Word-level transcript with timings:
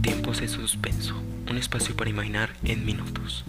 Tiempos 0.00 0.40
de 0.40 0.48
suspenso, 0.48 1.14
un 1.50 1.58
espacio 1.58 1.94
para 1.94 2.08
imaginar 2.08 2.54
en 2.64 2.86
minutos. 2.86 3.44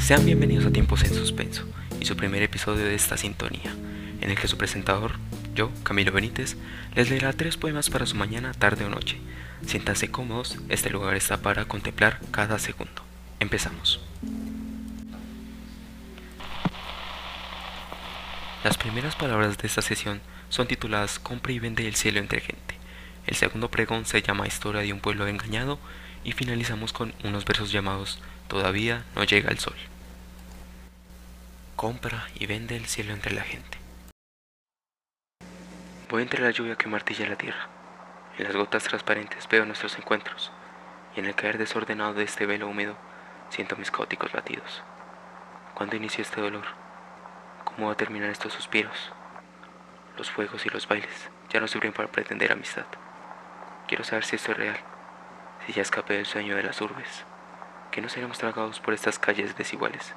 Sean 0.00 0.26
bienvenidos 0.26 0.66
a 0.66 0.72
Tiempos 0.72 1.04
en 1.04 1.14
Suspenso 1.14 1.62
y 2.00 2.06
su 2.06 2.16
primer 2.16 2.42
episodio 2.42 2.86
de 2.86 2.96
esta 2.96 3.16
sintonía, 3.16 3.72
en 4.20 4.30
el 4.30 4.36
que 4.36 4.48
su 4.48 4.56
presentador, 4.56 5.12
yo, 5.54 5.70
Camilo 5.84 6.10
Benítez, 6.10 6.56
les 6.96 7.08
leerá 7.08 7.32
tres 7.34 7.56
poemas 7.56 7.88
para 7.88 8.04
su 8.04 8.16
mañana, 8.16 8.52
tarde 8.52 8.84
o 8.84 8.88
noche. 8.90 9.18
Siéntanse 9.64 10.10
cómodos, 10.10 10.58
este 10.68 10.90
lugar 10.90 11.14
está 11.14 11.36
para 11.36 11.66
contemplar 11.66 12.18
cada 12.32 12.58
segundo. 12.58 13.04
Empezamos. 13.38 14.00
Las 18.64 18.78
primeras 18.78 19.14
palabras 19.14 19.58
de 19.58 19.66
esta 19.66 19.82
sesión 19.82 20.22
son 20.48 20.66
tituladas 20.66 21.18
Compra 21.18 21.52
y 21.52 21.58
vende 21.58 21.86
el 21.86 21.96
cielo 21.96 22.18
entre 22.18 22.40
gente. 22.40 22.78
El 23.26 23.36
segundo 23.36 23.70
pregón 23.70 24.06
se 24.06 24.22
llama 24.22 24.46
Historia 24.46 24.80
de 24.80 24.90
un 24.90 25.00
pueblo 25.00 25.28
engañado 25.28 25.78
y 26.24 26.32
finalizamos 26.32 26.94
con 26.94 27.12
unos 27.24 27.44
versos 27.44 27.72
llamados 27.72 28.22
Todavía 28.48 29.04
no 29.16 29.24
llega 29.24 29.50
el 29.50 29.58
sol. 29.58 29.76
Compra 31.76 32.26
y 32.36 32.46
vende 32.46 32.74
el 32.74 32.86
cielo 32.86 33.12
entre 33.12 33.34
la 33.34 33.42
gente. 33.42 33.76
Voy 36.08 36.22
entre 36.22 36.42
la 36.42 36.50
lluvia 36.50 36.76
que 36.76 36.88
martilla 36.88 37.28
la 37.28 37.36
tierra. 37.36 37.68
En 38.38 38.44
las 38.44 38.56
gotas 38.56 38.84
transparentes 38.84 39.46
veo 39.46 39.66
nuestros 39.66 39.98
encuentros 39.98 40.50
y 41.14 41.20
en 41.20 41.26
el 41.26 41.34
caer 41.34 41.58
desordenado 41.58 42.14
de 42.14 42.24
este 42.24 42.46
velo 42.46 42.66
húmedo 42.68 42.96
siento 43.50 43.76
mis 43.76 43.90
caóticos 43.90 44.32
latidos. 44.32 44.82
¿Cuándo 45.74 45.96
inició 45.96 46.22
este 46.22 46.40
dolor? 46.40 46.83
¿Cómo 47.76 47.90
a 47.90 47.96
terminar 47.96 48.30
estos 48.30 48.52
suspiros? 48.52 49.10
Los 50.16 50.30
fuegos 50.30 50.64
y 50.64 50.68
los 50.68 50.86
bailes 50.86 51.28
ya 51.50 51.58
no 51.58 51.66
sirven 51.66 51.92
para 51.92 52.08
pretender 52.08 52.52
amistad. 52.52 52.84
Quiero 53.88 54.04
saber 54.04 54.24
si 54.24 54.36
esto 54.36 54.52
es 54.52 54.58
real, 54.58 54.76
si 55.66 55.72
ya 55.72 55.82
escapé 55.82 56.14
del 56.14 56.24
sueño 56.24 56.54
de 56.54 56.62
las 56.62 56.80
urbes, 56.80 57.24
que 57.90 58.00
no 58.00 58.08
seremos 58.08 58.38
tragados 58.38 58.78
por 58.78 58.94
estas 58.94 59.18
calles 59.18 59.56
desiguales. 59.56 60.14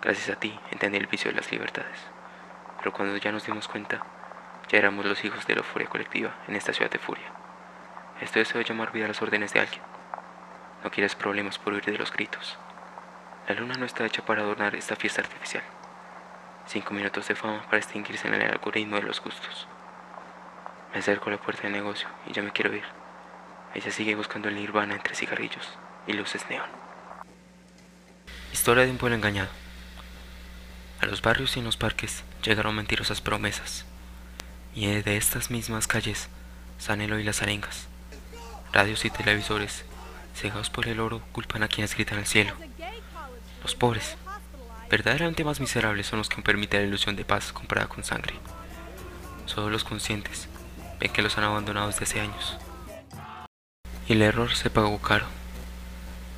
Gracias 0.00 0.30
a 0.30 0.38
ti 0.38 0.60
entendí 0.70 0.98
el 0.98 1.08
vicio 1.08 1.32
de 1.32 1.36
las 1.36 1.50
libertades, 1.50 2.06
pero 2.78 2.92
cuando 2.92 3.16
ya 3.16 3.32
nos 3.32 3.46
dimos 3.46 3.66
cuenta, 3.66 4.06
ya 4.68 4.78
éramos 4.78 5.04
los 5.04 5.24
hijos 5.24 5.44
de 5.48 5.56
la 5.56 5.64
furia 5.64 5.88
colectiva 5.88 6.36
en 6.46 6.54
esta 6.54 6.72
ciudad 6.72 6.90
de 6.90 7.00
furia. 7.00 7.32
Esto 8.20 8.38
deseo 8.38 8.60
llamar 8.60 8.92
vida 8.92 9.06
a 9.06 9.08
las 9.08 9.22
órdenes 9.22 9.52
de 9.52 9.58
alguien. 9.58 9.82
No 10.84 10.90
quieres 10.92 11.16
problemas 11.16 11.58
por 11.58 11.72
huir 11.72 11.84
de 11.84 11.98
los 11.98 12.12
gritos. 12.12 12.60
La 13.48 13.56
luna 13.56 13.74
no 13.74 13.86
está 13.86 14.06
hecha 14.06 14.24
para 14.24 14.42
adornar 14.42 14.76
esta 14.76 14.94
fiesta 14.94 15.20
artificial. 15.20 15.64
Cinco 16.66 16.94
minutos 16.94 17.26
de 17.28 17.34
fama 17.34 17.62
para 17.64 17.78
extinguirse 17.78 18.28
en 18.28 18.34
el 18.34 18.50
algoritmo 18.50 18.96
de 18.96 19.02
los 19.02 19.20
gustos. 19.20 19.66
Me 20.92 21.00
acerco 21.00 21.28
a 21.28 21.32
la 21.32 21.40
puerta 21.40 21.62
del 21.62 21.72
negocio 21.72 22.08
y 22.26 22.32
ya 22.32 22.42
me 22.42 22.52
quiero 22.52 22.74
ir. 22.74 22.84
Ella 23.74 23.90
sigue 23.90 24.14
buscando 24.14 24.48
el 24.48 24.56
nirvana 24.56 24.94
entre 24.94 25.14
cigarrillos 25.14 25.68
y 26.06 26.12
luces 26.12 26.44
neón. 26.50 26.68
Historia 28.52 28.84
de 28.84 28.90
un 28.90 28.98
pueblo 28.98 29.16
engañado. 29.16 29.48
A 31.00 31.06
los 31.06 31.22
barrios 31.22 31.56
y 31.56 31.60
en 31.60 31.64
los 31.64 31.76
parques 31.76 32.24
llegaron 32.42 32.74
mentirosas 32.74 33.20
promesas 33.20 33.86
y 34.74 34.86
de 34.86 35.16
estas 35.16 35.50
mismas 35.50 35.86
calles 35.86 36.28
Sanelo 36.80 37.18
y 37.18 37.24
las 37.24 37.42
arengas. 37.42 37.86
Radios 38.72 39.04
y 39.04 39.10
televisores, 39.10 39.84
cegados 40.34 40.70
por 40.70 40.88
el 40.88 40.98
oro, 40.98 41.20
culpan 41.32 41.62
a 41.62 41.68
quienes 41.68 41.94
gritan 41.94 42.18
al 42.18 42.26
cielo. 42.26 42.54
Los 43.62 43.74
pobres, 43.74 44.16
verdaderamente 44.90 45.44
más 45.44 45.60
miserables, 45.60 46.08
son 46.08 46.18
los 46.18 46.28
que 46.28 46.42
permiten 46.42 46.82
la 46.82 46.88
ilusión 46.88 47.14
de 47.16 47.24
paz 47.24 47.52
comprada 47.52 47.86
con 47.86 48.02
sangre. 48.02 48.34
Solo 49.46 49.70
los 49.70 49.84
conscientes 49.84 50.48
ven 50.98 51.12
que 51.12 51.22
los 51.22 51.38
han 51.38 51.44
abandonado 51.44 51.86
desde 51.86 52.04
hace 52.04 52.20
años. 52.20 52.58
Y 54.08 54.14
el 54.14 54.22
error 54.22 54.54
se 54.54 54.68
pagó 54.68 54.98
caro, 54.98 55.26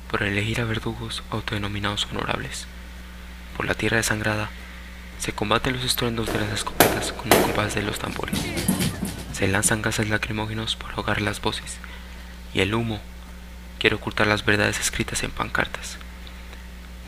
por 0.09 0.21
elegir 0.21 0.61
a 0.61 0.65
verdugos 0.65 1.23
autodenominados 1.31 2.07
honorables. 2.11 2.67
Por 3.57 3.65
la 3.65 3.73
tierra 3.73 3.97
desangrada 3.97 4.49
se 5.17 5.33
combaten 5.33 5.73
los 5.73 5.83
estruendos 5.83 6.31
de 6.31 6.39
las 6.39 6.51
escopetas 6.51 7.11
con 7.11 7.31
el 7.31 7.41
compás 7.41 7.73
de 7.73 7.81
los 7.81 7.97
tambores. 7.97 8.39
Se 9.33 9.47
lanzan 9.47 9.81
gases 9.81 10.09
lacrimógenos 10.09 10.75
para 10.75 10.93
ahogar 10.93 11.21
las 11.21 11.41
voces. 11.41 11.77
Y 12.53 12.59
el 12.59 12.75
humo 12.75 13.01
quiere 13.79 13.95
ocultar 13.95 14.27
las 14.27 14.45
verdades 14.45 14.79
escritas 14.79 15.23
en 15.23 15.31
pancartas. 15.31 15.97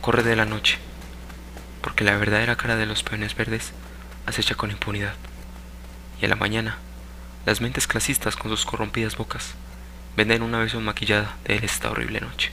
Corre 0.01 0.23
de 0.23 0.35
la 0.35 0.45
noche, 0.45 0.79
porque 1.85 2.03
la 2.03 2.17
verdadera 2.17 2.55
cara 2.55 2.77
de 2.77 2.87
los 2.87 3.03
peones 3.03 3.35
verdes 3.35 3.71
acecha 4.25 4.55
con 4.55 4.71
impunidad. 4.71 5.13
Y 6.19 6.25
a 6.25 6.27
la 6.27 6.35
mañana, 6.35 6.79
las 7.45 7.61
mentes 7.61 7.85
clasistas 7.85 8.35
con 8.35 8.49
sus 8.49 8.65
corrompidas 8.65 9.17
bocas 9.17 9.53
venden 10.17 10.41
una 10.41 10.57
versión 10.57 10.83
maquillada 10.83 11.37
de 11.43 11.57
esta 11.57 11.91
horrible 11.91 12.21
noche. 12.21 12.51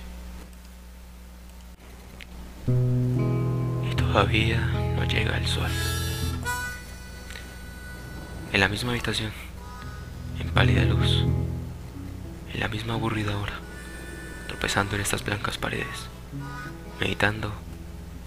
Y 3.90 3.94
todavía 3.94 4.68
llega 5.08 5.38
el 5.38 5.46
sol. 5.46 5.70
En 8.52 8.60
la 8.60 8.68
misma 8.68 8.90
habitación, 8.90 9.32
en 10.40 10.50
pálida 10.50 10.84
luz, 10.84 11.24
en 12.52 12.60
la 12.60 12.68
misma 12.68 12.92
aburrida 12.92 13.34
hora, 13.38 13.54
tropezando 14.48 14.94
en 14.94 15.00
estas 15.00 15.24
blancas 15.24 15.56
paredes, 15.56 16.10
meditando 17.00 17.71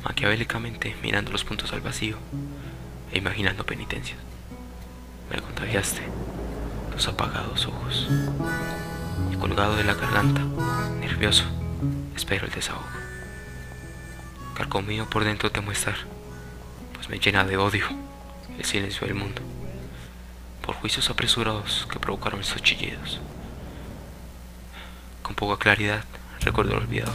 maquiavélicamente, 0.06 0.96
mirando 1.04 1.32
los 1.32 1.44
puntos 1.44 1.74
al 1.74 1.82
vacío 1.82 2.18
e 3.12 3.18
imaginando 3.18 3.66
penitencias. 3.66 4.20
Me 5.30 5.42
contagiaste 5.42 6.02
tus 6.94 7.08
apagados 7.10 7.66
ojos 7.66 8.08
y 9.34 9.36
colgado 9.36 9.76
de 9.76 9.84
la 9.84 9.96
garganta, 9.96 10.42
nervioso, 11.02 11.44
espero 12.16 12.46
el 12.46 12.54
desahogo. 12.54 12.86
Carcomido 14.56 15.10
por 15.10 15.26
dentro 15.26 15.52
te 15.52 15.60
muestrar 15.60 15.98
me 17.10 17.20
llena 17.20 17.44
de 17.44 17.58
odio 17.58 17.86
el 18.58 18.66
silencio 18.66 19.06
del 19.06 19.16
mundo, 19.16 19.42
por 20.66 20.76
juicios 20.76 21.10
apresurados 21.10 21.88
que 21.92 22.00
provocaron 22.00 22.40
esos 22.42 22.64
chillidos. 22.64 23.20
Con 25.22 25.36
poca 25.36 25.62
claridad 25.62 26.04
recuerdo 26.42 26.74
lo 26.74 26.82
olvidado, 26.82 27.14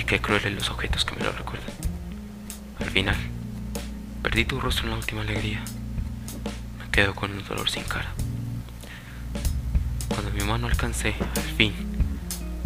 y 0.00 0.04
qué 0.04 0.20
crueles 0.20 0.52
los 0.54 0.70
objetos 0.70 1.04
que 1.04 1.14
me 1.14 1.24
lo 1.24 1.32
recuerdan. 1.32 1.70
Al 2.78 2.90
final, 2.90 3.16
perdí 4.22 4.46
tu 4.46 4.58
rostro 4.58 4.84
en 4.84 4.90
la 4.90 4.96
última 4.96 5.20
alegría, 5.20 5.62
me 6.78 6.90
quedo 6.90 7.14
con 7.14 7.30
un 7.30 7.44
dolor 7.44 7.68
sin 7.68 7.84
cara. 7.84 8.10
Cuando 10.08 10.30
mi 10.32 10.42
mano 10.42 10.66
alcancé, 10.66 11.14
al 11.36 11.54
fin, 11.56 11.74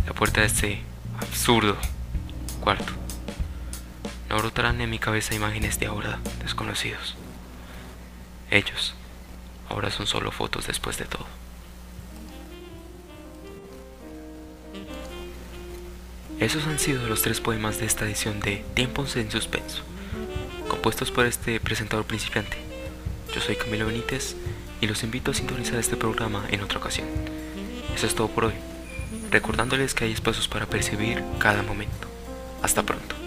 la 0.07 0.13
puerta 0.13 0.41
de 0.41 0.47
este 0.47 0.83
absurdo 1.21 1.77
cuarto, 2.61 2.93
no 4.31 4.39
brotarán 4.39 4.81
en 4.81 4.91
mi 4.91 4.99
cabeza 4.99 5.35
imágenes 5.35 5.81
de 5.81 5.87
ahora 5.87 6.21
desconocidos. 6.43 7.17
Ellos 8.51 8.95
ahora 9.69 9.91
son 9.91 10.07
solo 10.07 10.31
fotos 10.31 10.69
después 10.69 10.99
de 10.99 11.07
todo. 11.07 11.27
Esos 16.41 16.67
han 16.67 16.79
sido 16.79 17.07
los 17.09 17.23
tres 17.23 17.41
poemas 17.41 17.79
de 17.79 17.87
esta 17.87 18.05
edición 18.05 18.41
de 18.41 18.65
Tiempos 18.75 19.17
en 19.17 19.31
Suspenso, 19.31 19.83
compuestos 20.69 21.13
por 21.13 21.27
este 21.27 21.61
presentador 21.61 22.05
principiante. 22.05 22.57
Yo 23.33 23.41
soy 23.41 23.55
Camilo 23.55 23.87
Benítez 23.87 24.35
y 24.81 24.89
los 24.89 25.05
invito 25.05 25.31
a 25.31 25.35
sintonizar 25.35 25.79
este 25.79 25.97
programa 25.97 26.45
en 26.51 26.61
otra 26.61 26.79
ocasión. 26.79 27.07
Eso 27.95 28.07
es 28.07 28.15
todo 28.17 28.29
por 28.29 28.47
hoy, 28.47 28.55
recordándoles 29.31 29.95
que 29.95 30.05
hay 30.05 30.13
espacios 30.13 30.49
para 30.49 30.67
percibir 30.67 31.23
cada 31.39 31.63
momento. 31.63 32.09
Hasta 32.63 32.83
pronto. 32.83 33.24